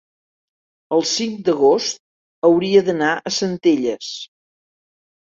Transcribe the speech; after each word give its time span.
el 0.95 1.03
cinc 1.09 1.35
d'agost 1.49 2.01
hauria 2.49 2.81
d'anar 2.87 3.09
a 3.15 3.33
Centelles. 3.35 4.09